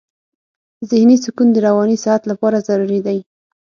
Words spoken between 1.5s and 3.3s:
د رواني صحت لپاره ضروري دی.